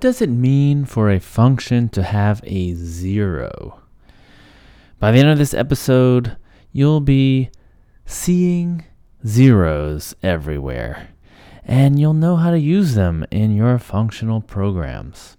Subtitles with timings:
[0.00, 3.82] what does it mean for a function to have a zero?
[4.98, 6.38] By the end of this episode,
[6.72, 7.50] you'll be
[8.06, 8.86] seeing
[9.26, 11.10] zeros everywhere,
[11.66, 15.36] and you'll know how to use them in your functional programs.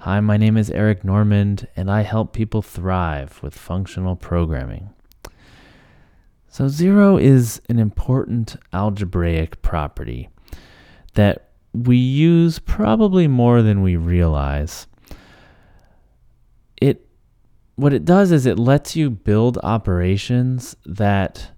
[0.00, 4.90] Hi, my name is Eric Normand, and I help people thrive with functional programming.
[6.46, 10.28] So, zero is an important algebraic property
[11.14, 14.86] that we use probably more than we realize.
[16.80, 17.06] It
[17.76, 21.50] what it does is it lets you build operations that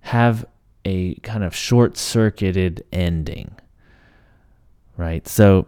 [0.00, 0.44] have
[0.84, 3.50] a kind of short-circuited ending.
[4.96, 5.26] Right?
[5.26, 5.66] So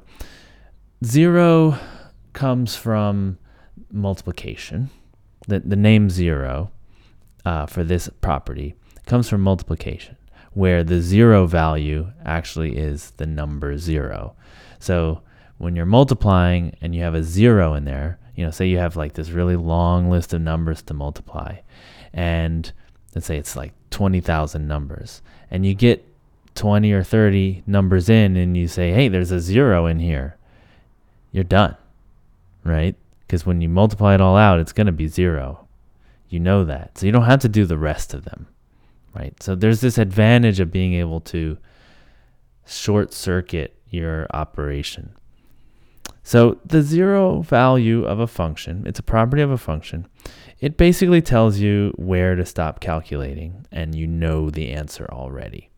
[1.05, 1.79] zero
[2.33, 3.39] comes from
[3.91, 4.91] multiplication.
[5.49, 6.71] The the name zero
[7.45, 8.75] uh, for this property
[9.07, 10.17] comes from multiplication
[10.53, 14.35] where the zero value actually is the number zero.
[14.79, 15.23] So
[15.59, 18.97] when you're multiplying and you have a zero in there, you know, say you have
[18.97, 21.59] like this really long list of numbers to multiply,
[22.13, 22.73] and
[23.15, 26.05] let's say it's like 20,000 numbers, and you get
[26.55, 30.37] 20 or 30 numbers in, and you say, hey, there's a zero in here,
[31.33, 31.77] you're done,
[32.65, 32.97] right?
[33.27, 35.69] Because when you multiply it all out, it's going to be zero.
[36.29, 36.97] You know that.
[36.97, 38.47] So you don't have to do the rest of them
[39.15, 39.41] right?
[39.43, 41.59] So there's this advantage of being able to
[42.67, 45.15] short circuit your operation.
[46.23, 50.07] So the zero value of a function, it's a property of a function.
[50.61, 55.71] It basically tells you where to stop calculating and you know the answer already.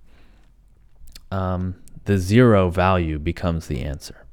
[1.31, 4.27] Um, the zero value becomes the answer.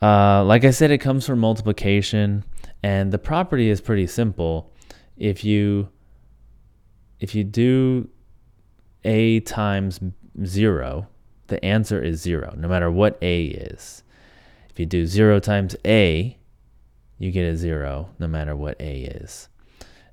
[0.00, 2.44] Uh, like I said, it comes from multiplication,
[2.82, 4.72] and the property is pretty simple.
[5.16, 5.88] If you
[7.22, 8.08] if you do
[9.04, 10.00] a times
[10.44, 11.06] zero,
[11.46, 14.02] the answer is zero, no matter what a is.
[14.68, 16.36] If you do zero times a,
[17.18, 19.48] you get a zero, no matter what a is.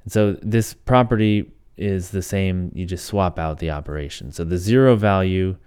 [0.04, 4.32] And so this property is the same, you just swap out the operation.
[4.32, 5.58] So the zero value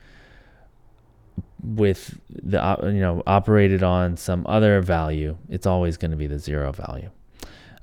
[1.60, 6.38] with the you know operated on some other value, it's always going to be the
[6.38, 7.10] zero value,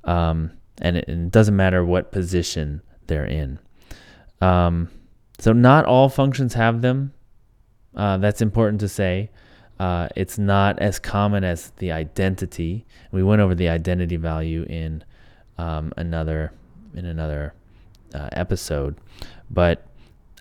[0.05, 3.59] um, and, it, and, it, doesn't matter what position they're in.
[4.39, 4.89] Um,
[5.37, 7.13] so not all functions have them.
[7.93, 9.29] Uh, that's important to say.
[9.79, 12.85] Uh, it's not as common as the identity.
[13.11, 15.03] We went over the identity value in
[15.57, 16.53] um, another
[16.93, 17.53] in another
[18.13, 18.97] uh, episode,
[19.49, 19.87] but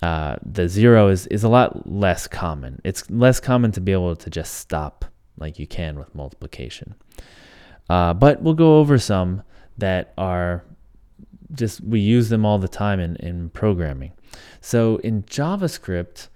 [0.01, 2.81] uh, the zero is is a lot less common.
[2.83, 5.05] It's less common to be able to just stop
[5.37, 6.95] like you can with multiplication.
[7.89, 9.43] Uh, but we'll go over some
[9.77, 10.63] that are
[11.53, 14.13] just we use them all the time in, in programming.
[14.61, 16.27] So in JavaScript,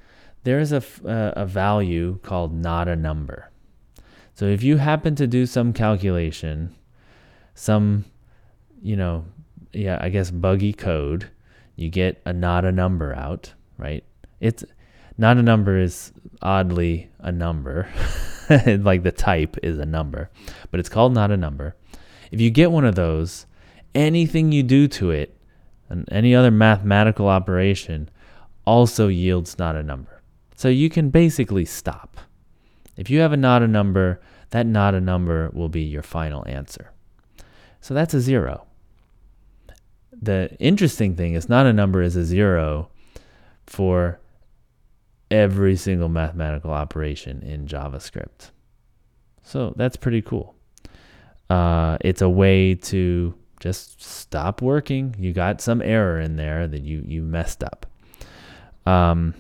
[0.44, 3.50] there's a, a value called not a number.
[4.36, 6.76] So if you happen to do some calculation,
[7.54, 8.06] some,
[8.82, 9.26] you know,
[9.72, 11.30] yeah, I guess buggy code,
[11.76, 14.04] you get a not a number out, right?
[14.40, 14.64] It's
[15.18, 17.88] not a number is oddly a number,
[18.50, 20.30] like the type is a number,
[20.72, 21.76] but it's called not a number.
[22.32, 23.46] If you get one of those,
[23.96, 25.38] anything you do to it,
[25.90, 28.10] and any other mathematical operation,
[28.66, 30.22] also yields not a number.
[30.56, 32.18] So you can basically stop.
[32.96, 34.22] If you have a not a number,
[34.52, 36.92] that not a number will be your final answer.
[37.82, 38.66] So that's a zero.
[40.22, 42.90] The interesting thing is not a number is a zero
[43.66, 44.20] for
[45.30, 48.52] every single mathematical operation in JavaScript.
[49.42, 50.56] So that's pretty cool.
[51.50, 53.34] Uh, it's a way to
[53.64, 55.16] just stop working.
[55.18, 57.86] You got some error in there that you, you messed up.
[58.86, 59.36] Um,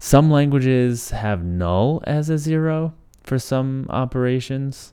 [0.00, 4.92] some languages have null as a zero for some operations.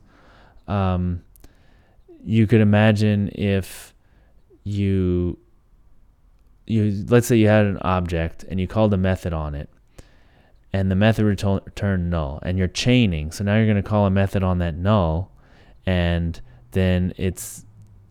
[0.67, 1.23] Um,
[2.23, 3.95] you could imagine if
[4.63, 5.39] you
[6.67, 9.67] you let's say you had an object and you called a method on it
[10.71, 14.11] and the method returned null and you're chaining so now you're going to call a
[14.11, 15.31] method on that null
[15.87, 16.41] and
[16.71, 17.65] then it's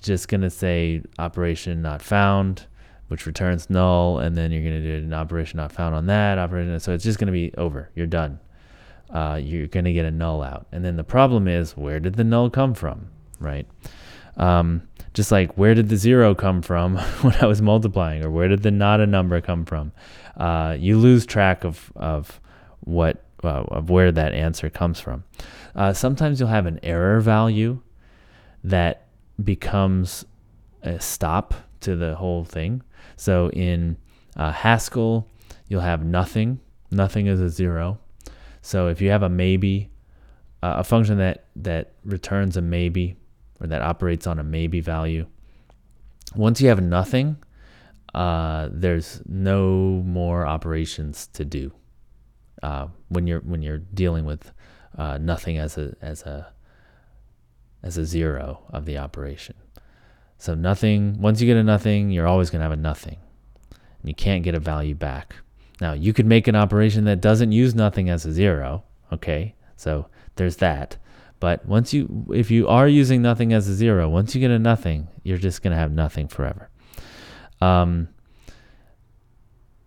[0.09, 2.67] just going to say operation not found,
[3.07, 6.39] which returns null, and then you're going to do an operation not found on that
[6.39, 6.81] operation.
[6.81, 7.91] So it's just going to be over.
[7.95, 8.41] You're done.
[9.11, 10.67] Uh, you're going to get a null out.
[10.73, 13.09] And then the problem is, where did the null come from,
[13.39, 13.67] right?
[14.37, 14.83] Um,
[15.15, 18.63] just like where did the zero come from when I was multiplying, or where did
[18.63, 19.93] the not a number come from?
[20.37, 22.41] Uh, you lose track of of
[22.81, 25.25] what uh, of where that answer comes from.
[25.75, 27.81] Uh, sometimes you'll have an error value
[28.65, 29.08] that
[29.43, 30.25] becomes
[30.83, 32.83] a stop to the whole thing.
[33.17, 33.97] So in
[34.37, 35.29] uh, Haskell,
[35.69, 36.61] you'll have nothing.
[36.91, 37.99] Nothing is a zero.
[38.63, 39.91] So if you have a maybe
[40.63, 43.17] uh, a function that that returns a maybe
[43.61, 45.27] or that operates on a maybe value.
[46.35, 47.37] Once you have nothing,
[48.15, 51.73] uh, there's no more operations to do
[52.63, 54.53] uh, when you're when you're dealing with
[54.97, 56.53] uh, nothing as a as a
[57.83, 59.55] as a zero of the operation.
[60.39, 61.21] So nothing.
[61.21, 63.19] Once you get a nothing, you're always going to have a nothing,
[63.71, 65.37] and you can't get a value back.
[65.81, 68.85] Now you could make an operation that doesn't use nothing as a zero.
[69.13, 70.97] Okay, so there's that.
[71.41, 74.59] But once you, if you are using nothing as a zero, once you get a
[74.59, 76.69] nothing, you're just going to have nothing forever.
[77.61, 78.09] Um,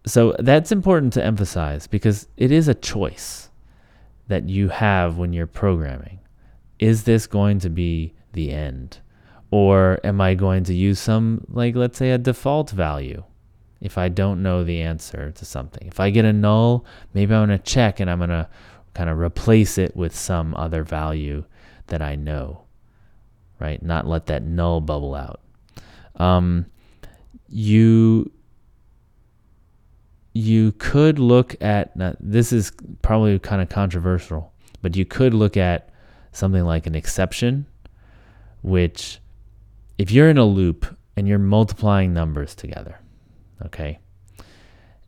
[0.06, 3.50] so that's important to emphasize because it is a choice
[4.28, 6.21] that you have when you're programming.
[6.82, 9.00] Is this going to be the end?
[9.52, 13.24] Or am I going to use some, like, let's say, a default value
[13.80, 15.88] if I don't know the answer to something?
[15.88, 18.50] If I get a null, maybe I'm going to check and I'm going to
[18.94, 21.46] kind of replace it with some other value
[21.88, 22.64] that I know,
[23.60, 23.82] right?
[23.82, 25.42] Not let that null bubble out.
[26.16, 26.66] Um,
[27.48, 28.32] you
[30.34, 35.58] you could look at now, this is probably kind of controversial, but you could look
[35.58, 35.91] at
[36.32, 37.66] something like an exception,
[38.62, 39.20] which
[39.98, 40.86] if you're in a loop
[41.16, 43.00] and you're multiplying numbers together,
[43.66, 44.00] okay,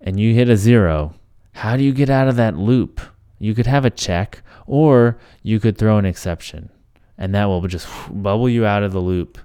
[0.02, 1.14] and you hit a zero,
[1.54, 3.02] how do you get out of that loop?
[3.40, 6.70] You could have a check or you could throw an exception
[7.18, 9.38] and that will just bubble you out of the loop,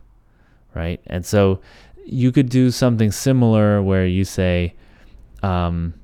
[0.75, 1.01] right?
[1.07, 1.61] And so
[2.05, 4.75] you could do something similar where you say
[5.43, 5.95] um,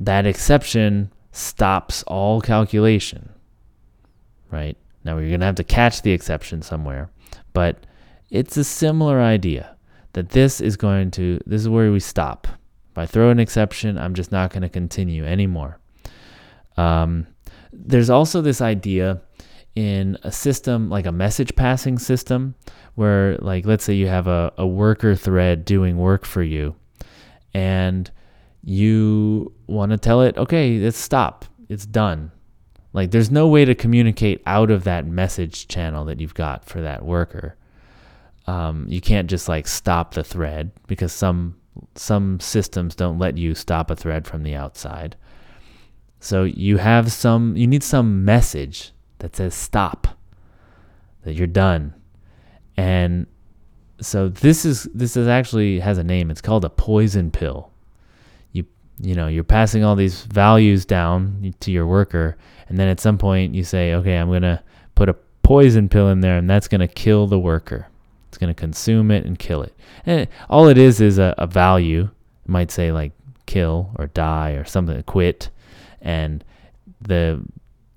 [0.00, 3.30] that exception stops all calculation,
[4.50, 4.76] right?
[5.04, 7.10] Now you're going to have to catch the exception somewhere,
[7.52, 7.86] but
[8.30, 9.76] it's a similar idea
[10.12, 12.46] that this is going to, this is where we stop.
[12.90, 15.78] If I throw an exception, I'm just not going to continue anymore.
[16.76, 17.26] Um,
[17.72, 19.20] there's also this idea
[19.76, 22.54] in a system like a message passing system
[22.96, 26.74] where like let's say you have a, a worker thread doing work for you
[27.54, 28.10] and
[28.64, 32.32] you want to tell it okay let's stop it's done
[32.92, 36.80] like there's no way to communicate out of that message channel that you've got for
[36.80, 37.56] that worker
[38.46, 41.56] um, you can't just like stop the thread because some
[41.94, 45.16] some systems don't let you stop a thread from the outside
[46.20, 50.06] so you have some, you need some message that says stop,
[51.24, 51.94] that you're done.
[52.76, 53.26] And
[54.00, 56.30] so this is this is actually has a name.
[56.30, 57.69] It's called a poison pill.
[59.00, 62.36] You know you're passing all these values down to your worker,
[62.68, 64.62] and then at some point you say, okay, I'm gonna
[64.94, 67.88] put a poison pill in there, and that's gonna kill the worker.
[68.28, 69.74] It's gonna consume it and kill it.
[70.06, 72.10] And all it is is a, a value.
[72.44, 73.12] It might say like
[73.46, 75.50] kill or die or something, quit
[76.00, 76.44] and
[77.00, 77.42] the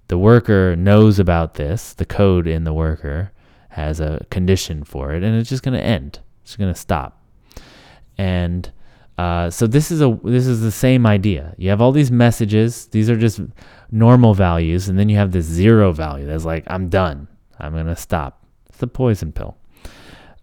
[0.07, 1.93] the worker knows about this.
[1.93, 3.31] The code in the worker
[3.69, 6.19] has a condition for it, and it's just going to end.
[6.43, 7.19] It's going to stop.
[8.17, 8.71] And
[9.17, 11.53] uh, so this is a this is the same idea.
[11.57, 12.87] You have all these messages.
[12.87, 13.41] These are just
[13.91, 17.27] normal values, and then you have this zero value that's like I'm done.
[17.59, 18.43] I'm to stop.
[18.69, 19.55] It's the poison pill.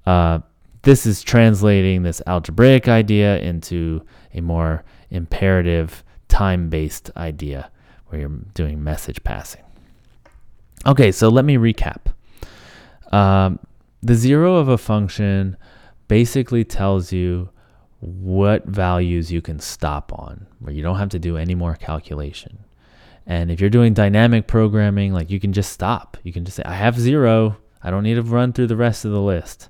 [0.07, 0.41] Uh,
[0.83, 4.03] this is translating this algebraic idea into
[4.33, 7.71] a more imperative time based idea
[8.07, 9.63] where you're doing message passing.
[10.87, 12.15] Okay, so let me recap.
[13.13, 13.59] Um,
[14.01, 15.57] the zero of a function
[16.09, 17.51] basically tells you
[18.01, 22.59] what values you can stop on, where you don't have to do any more calculation.
[23.27, 26.17] And if you're doing dynamic programming, like you can just stop.
[26.23, 27.59] You can just say, I have zero.
[27.83, 29.69] I don't need to run through the rest of the list.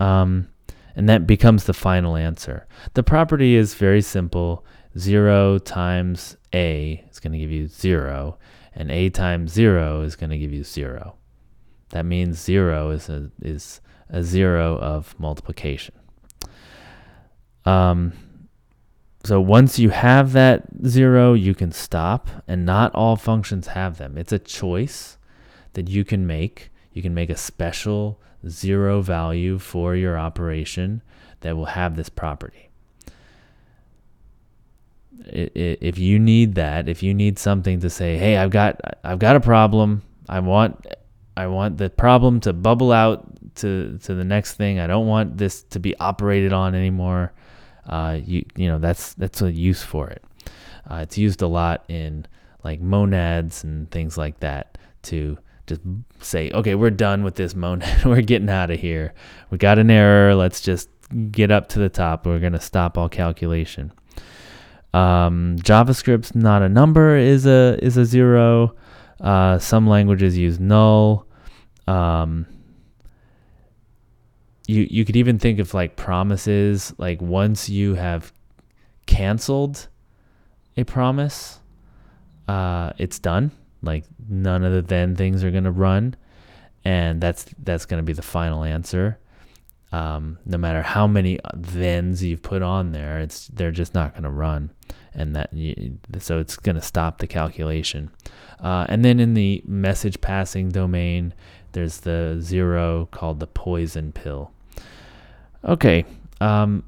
[0.00, 0.48] Um,
[0.94, 2.66] and that becomes the final answer.
[2.94, 4.64] The property is very simple.
[4.98, 8.38] 0 times a is going to give you 0,
[8.74, 11.16] and a times 0 is going to give you 0.
[11.90, 15.94] That means 0 is a, is a 0 of multiplication.
[17.66, 18.12] Um,
[19.24, 24.16] so once you have that 0, you can stop, and not all functions have them.
[24.16, 25.18] It's a choice
[25.72, 26.70] that you can make.
[26.92, 31.02] You can make a special 0 value for your operation
[31.40, 32.66] that will have this property
[35.24, 39.36] if you need that, if you need something to say, "Hey, I've got I've got
[39.36, 40.02] a problem.
[40.28, 40.86] I want
[41.36, 44.78] I want the problem to bubble out to to the next thing.
[44.78, 47.32] I don't want this to be operated on anymore."
[47.86, 50.24] Uh, you you know that's that's a use for it.
[50.90, 52.26] Uh, it's used a lot in
[52.64, 55.80] like monads and things like that to just
[56.20, 58.04] say, "Okay, we're done with this monad.
[58.04, 59.14] we're getting out of here.
[59.50, 60.34] We got an error.
[60.34, 60.88] Let's just
[61.30, 62.26] get up to the top.
[62.26, 63.92] We're gonna stop all calculation."
[64.94, 68.74] Um, JavaScript's not a number is a is a zero.
[69.20, 71.26] Uh, some languages use null.
[71.86, 72.46] Um,
[74.66, 76.92] you you could even think of like promises.
[76.98, 78.32] Like once you have
[79.06, 79.88] canceled
[80.76, 81.60] a promise,
[82.48, 83.52] uh, it's done.
[83.82, 86.16] Like none of the then things are gonna run,
[86.84, 89.18] and that's that's gonna be the final answer.
[89.92, 94.30] Um, no matter how many thens you've put on there, it's they're just not gonna
[94.30, 94.72] run,
[95.14, 98.10] and that you, so it's gonna stop the calculation.
[98.58, 101.34] Uh, and then in the message passing domain,
[101.72, 104.50] there's the zero called the poison pill.
[105.66, 106.04] Okay.
[106.40, 106.84] Um,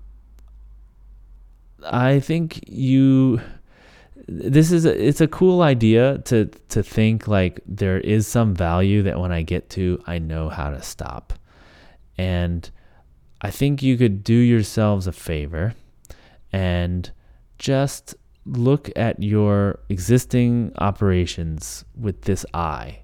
[1.84, 3.40] I think you
[4.26, 9.02] this is a, it's a cool idea to to think like there is some value
[9.02, 11.32] that when I get to I know how to stop.
[12.16, 12.70] And
[13.40, 15.74] I think you could do yourselves a favor
[16.52, 17.10] and
[17.58, 23.00] just look at your existing operations with this eye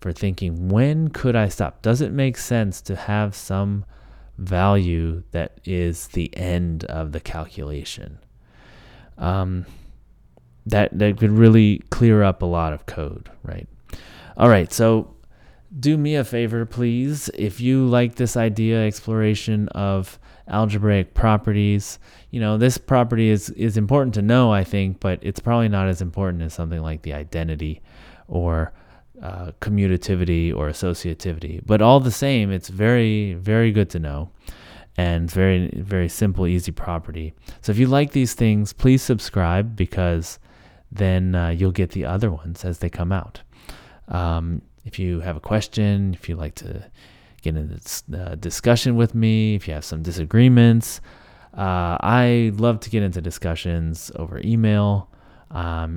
[0.00, 1.82] for thinking when could I stop?
[1.82, 3.84] Does it make sense to have some
[4.38, 8.18] value that is the end of the calculation?
[9.18, 9.66] Um,
[10.66, 13.68] that that could really clear up a lot of code, right?
[14.36, 15.14] All right, so
[15.78, 17.28] do me a favor, please.
[17.34, 21.98] If you like this idea exploration of algebraic properties,
[22.30, 25.88] you know, this property is is important to know, I think, but it's probably not
[25.88, 27.82] as important as something like the identity
[28.28, 28.72] or
[29.22, 31.60] uh, commutativity or associativity.
[31.64, 34.30] But all the same, it's very, very good to know
[34.96, 37.34] and very, very simple, easy property.
[37.62, 40.38] So if you like these things, please subscribe because
[40.90, 43.42] then uh, you'll get the other ones as they come out.
[44.08, 46.84] Um, if you have a question, if you'd like to
[47.42, 51.00] get into this uh, discussion with me, if you have some disagreements,
[51.56, 55.08] uh, I love to get into discussions over email.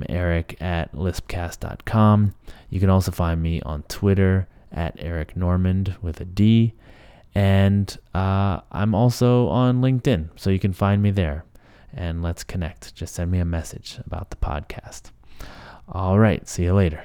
[0.08, 2.34] Eric at lispcast.com.
[2.70, 6.74] You can also find me on Twitter at Eric Normand with a D.
[7.34, 11.44] And uh, I'm also on LinkedIn, so you can find me there
[11.92, 12.94] and let's connect.
[12.94, 15.10] Just send me a message about the podcast.
[15.88, 16.46] All right.
[16.48, 17.04] See you later.